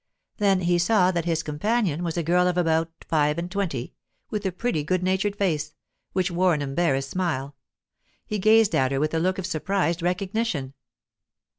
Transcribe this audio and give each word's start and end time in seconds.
Then 0.37 0.61
he 0.61 0.79
saw 0.79 1.11
that 1.11 1.25
his 1.25 1.43
companion 1.43 2.03
was 2.03 2.17
a 2.17 2.23
girl 2.23 2.47
of 2.47 2.57
about 2.57 2.91
five 3.07 3.37
and 3.37 3.51
twenty, 3.51 3.93
with 4.31 4.43
a 4.47 4.51
pretty, 4.51 4.83
good 4.83 5.03
natured 5.03 5.35
face, 5.35 5.75
which 6.13 6.31
wore 6.31 6.55
an 6.55 6.63
embarrassed 6.63 7.11
smile. 7.11 7.55
He 8.25 8.39
gazed 8.39 8.73
at 8.73 8.91
her 8.91 8.99
with 8.99 9.13
a 9.13 9.19
look 9.19 9.37
of 9.37 9.45
surprised 9.45 10.01
recognition. 10.01 10.73